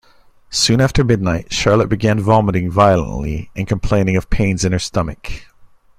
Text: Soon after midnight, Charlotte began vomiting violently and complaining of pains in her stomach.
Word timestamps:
Soon 0.49 0.81
after 0.81 1.03
midnight, 1.03 1.53
Charlotte 1.53 1.87
began 1.89 2.19
vomiting 2.19 2.71
violently 2.71 3.51
and 3.55 3.67
complaining 3.67 4.15
of 4.17 4.31
pains 4.31 4.65
in 4.65 4.71
her 4.71 4.79
stomach. 4.79 5.43